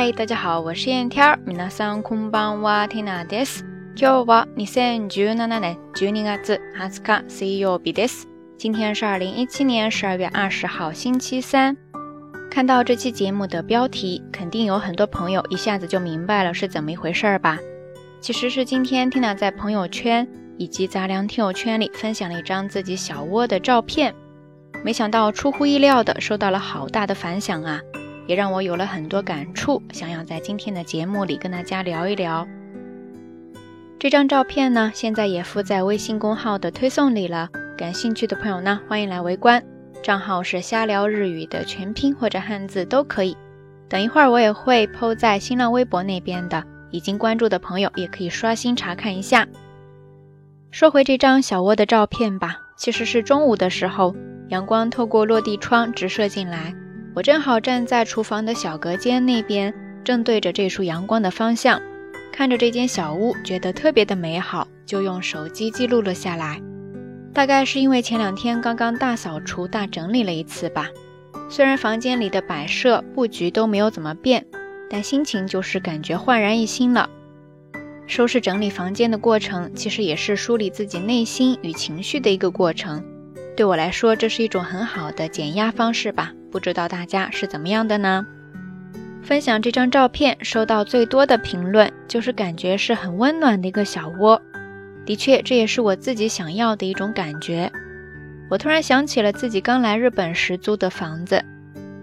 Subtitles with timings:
[0.00, 1.38] 嗨，大家好，我是燕天儿。
[1.46, 3.64] 皆さんこんばんは、ティナです。
[3.96, 8.26] 今日は二千十七年十二月二十日水曜日です。
[8.58, 11.76] 今天是二零一七年十二月二十号，星期三。
[12.50, 17.58] 看到这期节目的标题，肯定有很多朋友一下子就明白了是怎么一回事儿吧？
[18.20, 20.26] 其实是今天 Tina 在朋友圈
[20.58, 24.14] 以及杂粮听友圈里分享了一张自己小窝的照片，
[24.84, 27.80] 没想到出乎意料的收到了好大的反响啊！
[28.27, 32.47] 也让我有了很多感触，想要在今天的节目里跟大家聊一聊。
[33.99, 39.63] 这张照片呢，现在也附在微信公号的推送里了，感兴趣的朋友呢，欢迎来围观。
[40.01, 43.37] 账号是瞎聊日语的全拼或者汉字都可以。
[43.87, 49.47] 等一会儿我也会 PO 在新浪微博那边的，已经关注的朋友也可以刷新查看一下。
[50.71, 54.15] 说回这张小窝的照片吧，其实是中午的时候，
[54.47, 56.73] 阳光透过落地窗直射进来。
[57.13, 61.81] 我正好站在厨房的小隔间那边，正对着这束阳光的方向，
[62.31, 66.61] 看着这间小屋，觉得特别的美好，就用手机记录了下来。
[67.33, 70.87] 大概是因为前两天刚刚大扫除、大整理了一次吧。
[71.49, 74.45] 虽然房间里的摆设布局都没有怎么变，
[74.89, 77.09] 但心情就是感觉焕然一新了。
[78.07, 83.03] 收拾整理房间的过程，其实也是梳理自己内心与情绪的一个过程。
[83.57, 86.31] 对我来说，这是一种很好的减压方式吧。
[86.51, 88.25] 不知道大家是怎么样的呢？
[89.23, 94.41] 分享这张照片收到最多的评论就是感觉是很温暖的一个小窝。
[95.05, 97.71] 的确，这也是我自己想要的一种感觉。
[98.49, 101.43] 我突然想起了自己刚来日本时租的房子，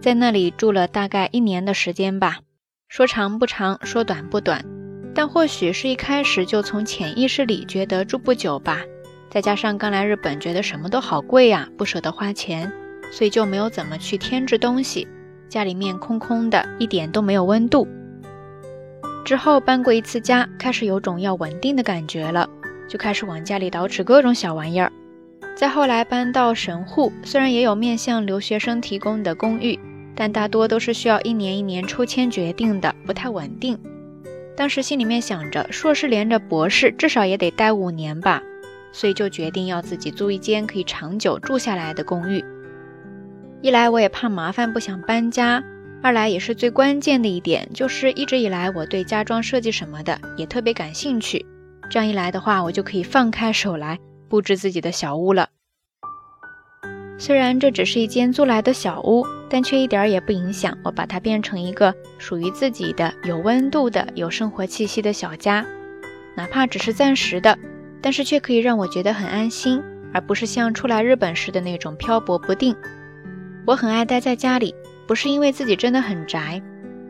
[0.00, 2.38] 在那里住了大概一年的时间吧。
[2.88, 4.64] 说长不长，说短不短，
[5.14, 8.80] 但或许是一开始就从潜意识里觉得住不久吧。
[9.30, 12.72] 再加上刚来日本，觉得什么都好贵呀，不舍得花钱。
[13.10, 15.06] 所以就没有怎么去添置东西，
[15.48, 17.86] 家里面空空的，一点都没有温度。
[19.24, 22.48] 之后搬过一次家，开始有种要稳定的感觉了，
[22.88, 24.90] 就开始往家里捯饬各种小玩意儿。
[25.54, 29.78] 再后来搬到神户，虽然也有面向留学生提供的公寓，
[30.14, 33.78] 但大多都是需要一年一年抽签决定的，不太稳定。
[34.56, 38.42] 当时心里面想着，硕士连着博士，至少也得待五年吧，
[38.92, 42.42] 所以就决定要自己租一间可以长久住下来的公寓。
[43.62, 45.62] 一来我也怕麻烦，不想搬家；
[46.02, 51.44] 二来也是最关键的一点，就是一直以来我对家装设计什么的也特别感兴趣。
[51.90, 55.50] 这样一来的话，我就可以放开手来布置自己的小屋了。
[57.18, 65.66] 虽然这只是一间租来的小屋，但却一点也不影响我把它变成一个属于自己的、有温度的、有生活气息的小家。
[66.34, 67.58] 哪怕只是暂时的，
[68.00, 69.82] 但是却可以让我觉得很安心，
[70.14, 72.74] 而不是像初来日本时的那种漂泊不定。
[73.66, 74.74] 我很爱待在家里，
[75.06, 76.60] 不是因为自己真的很宅，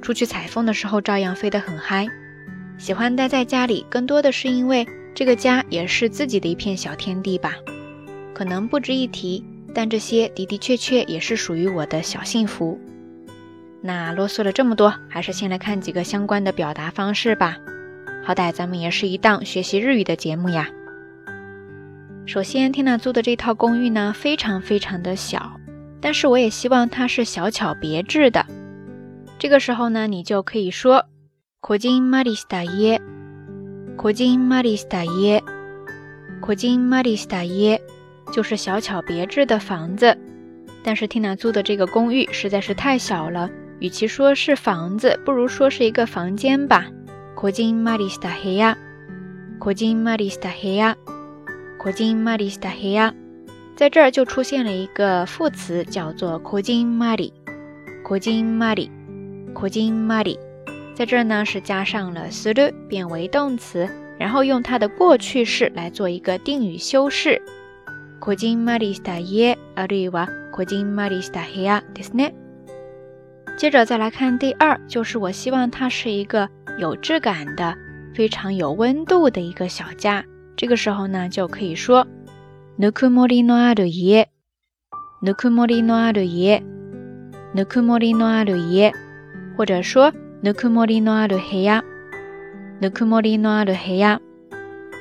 [0.00, 2.06] 出去采风的时候照样飞得很嗨。
[2.78, 7.54] 喜欢待在家里，更多的是因为这个家也是自己的一片小天地吧。
[8.34, 9.44] 可能不值一提，
[9.74, 12.78] 但这些的的确确也是属于我的小幸福。
[13.80, 17.56] 那啰嗦了这么多，还是先来看几个相关的表达方式吧。
[18.24, 20.68] 好歹咱们也是一档学习日语的节目呀。
[22.26, 25.60] 首先，天娜租的这套公寓呢，非常非常的小。
[26.03, 28.45] 但是我也希望它是小巧别致的。
[29.37, 31.05] 这个时候呢，你就可以说
[31.61, 32.99] こじんまりした家，
[33.97, 35.41] こじんまりした家，
[36.41, 37.81] こじんまりした家，
[38.31, 40.17] 就是小巧别致的房子。
[40.83, 46.85] 但是缇娜租的这个公寓实在是太小了，与其说是房子，不如说是一个房间吧。
[47.35, 48.77] こじんまりした部屋，
[49.59, 50.97] こじんまりした部屋，
[51.77, 53.13] こじんまりした部屋。
[53.76, 60.38] 在这儿就出现了一个副词，叫做 kojin mari，kojin mari，kojin mari。
[60.94, 67.42] 在这儿呢是加上了 suru 变为动词，然后用它的过去式来做一个定语修饰。
[68.20, 72.32] kojin mari sta ye ariwa kojin mari sta hea desne。
[73.56, 76.48] 接着再来看第二，就是我希望它是一个
[76.78, 77.76] 有质感的、
[78.14, 80.24] 非常有温度的一个小家。
[80.56, 82.06] 这个时候呢就可以说。
[82.76, 84.32] ぬくもりのある家、
[85.22, 86.60] ぬくもりのある家、
[87.54, 88.92] ぬくもりのある家，
[89.56, 90.12] 或者说
[90.42, 91.84] ぬくもりのある部屋、
[92.80, 94.20] ぬくもりのある部屋、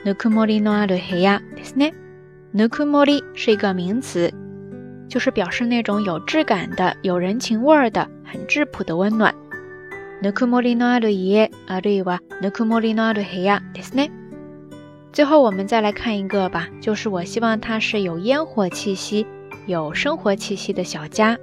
[0.06, 1.42] ぬくもりのある部屋。
[1.56, 1.96] ですね。
[2.54, 4.32] ぬくもり是一个名词，
[5.10, 9.34] 就是表示那种有质感的、有人情味儿的、很质朴的温暖。
[10.22, 13.64] ぬくもりのある家、あるいはぬくもりのある部屋。
[13.74, 14.12] ですね。
[15.13, 19.27] 最后我们再来看一个吧，就是我希望它是有烟火气息、
[19.67, 21.39] 有生活气息的小家。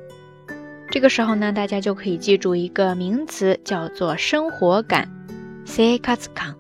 [0.92, 5.10] 这个时候呢，大家就可以記住一个名词，叫做生活感。
[5.66, 6.56] 生活感，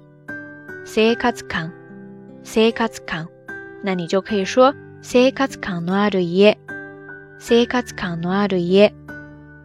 [0.83, 1.71] 生活感，
[2.43, 3.27] 生活感。
[3.83, 6.57] 那你就可以说生活感のある家，
[7.39, 8.91] 生活感のある家，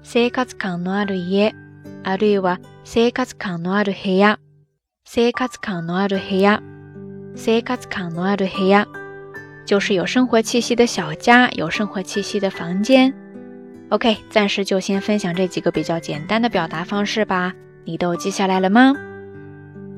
[0.03, 1.55] 生活感のある家。
[2.03, 4.39] あるいは生活感のある部屋，
[5.05, 6.63] 生活感のある部屋，
[7.35, 8.87] 生活感のある部屋。
[9.67, 13.15] 就是有生活气息的小家，有生活气息的房间。
[13.91, 17.53] OK，暂时就先分享这几个比较简单的表达方式吧。
[17.85, 18.95] 你都记下来了吗？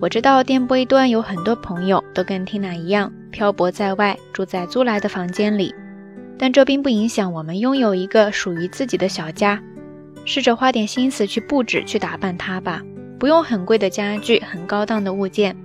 [0.01, 5.75] 我知道电波一端有很多朋友都跟 Tina 一样漂泊在外，住在租来的房间里，
[6.39, 9.63] 但这并不影响我们拥有一个属于自己的小家。
[10.25, 12.83] 试着花点心思去布置、去打扮它吧，
[13.19, 15.57] 不用很贵的家具、很高档的物件，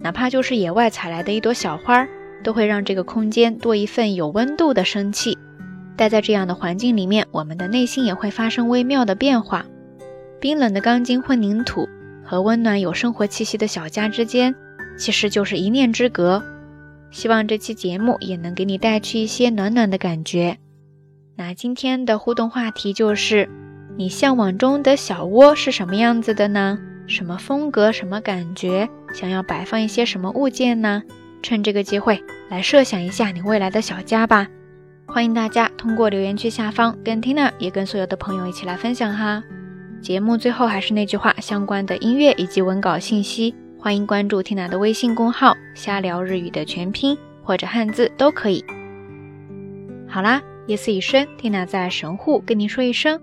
[0.00, 2.08] 哪怕就是野外采来的一朵小花。
[2.42, 5.36] 都会让这个空间多一份有温度的生气。
[5.96, 9.66] 待在这样的环境里面，我们的内心也会发生微妙的变化。
[10.40, 11.86] 冰冷的钢筋混凝土
[12.24, 14.54] 和温暖有生活气息的小家之间，
[14.96, 16.42] 其实就是一念之隔。
[17.10, 20.56] 希望这期节目也能给你带去一些暖暖的感觉。
[21.36, 23.50] 那今天的互动话题就是：
[23.98, 26.78] 你向往中的小窝是什么样子的呢？
[27.10, 27.90] 什么风格？
[27.90, 28.88] 什么感觉？
[29.12, 31.02] 想要摆放一些什么物件呢？
[31.42, 34.46] 趁这个机会来设想一下你未来的小家吧！
[35.08, 39.42] 欢迎大家通过留言区下方跟 Tina 也跟所有的朋友一起来分享哈。
[40.00, 48.64] 节目最后还是那句话，相关的音乐以及文稿信息，欢迎关注 Tina 的微信公号“瞎聊日语”的全拼或者汉字都可以。
[50.06, 53.20] 好啦，夜色已深，Tina 在神户跟您说一声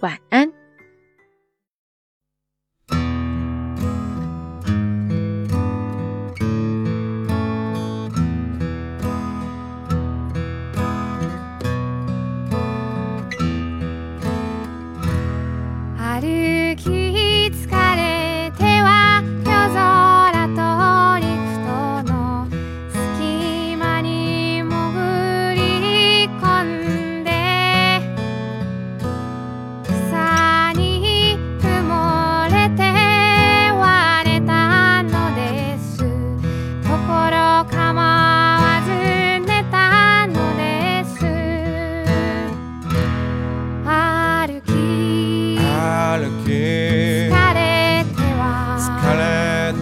[0.00, 0.50] 晚安。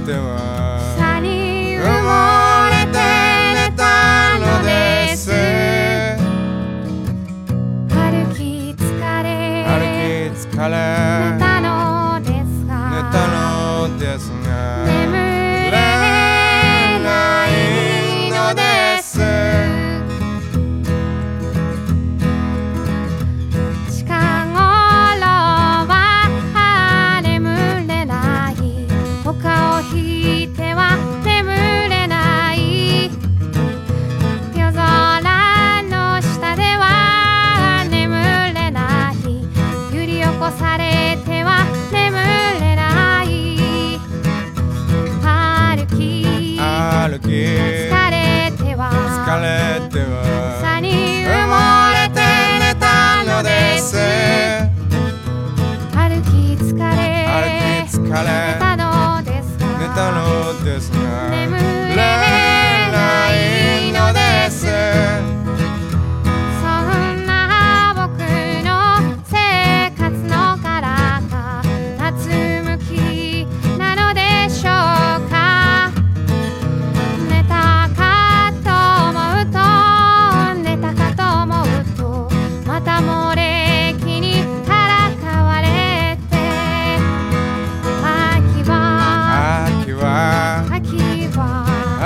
[0.09, 0.48] tema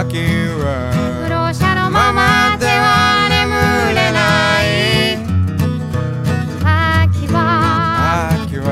[0.03, 0.91] 秋は。
[1.23, 4.19] 不老者のままでは眠れな
[4.61, 5.15] い。
[7.05, 7.39] 秋は。
[8.43, 8.67] 秋は。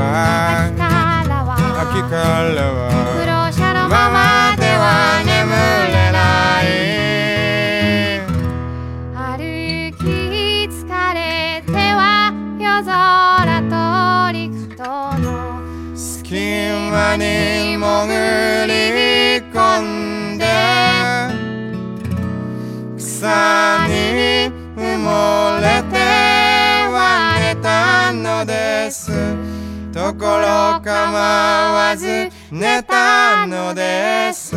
[1.82, 2.16] 秋か
[2.52, 2.90] らは。
[3.14, 4.18] 不老者のまま
[4.56, 5.30] では眠
[5.94, 6.18] れな
[6.64, 6.66] い。
[9.14, 10.02] 歩き
[10.66, 10.82] 疲
[11.14, 14.82] れては夜空と陸と
[15.20, 15.30] の
[15.94, 16.34] 隙
[16.90, 18.69] 間に潜る。
[28.90, 29.12] です。
[29.92, 34.56] ところ構わず寝たのです。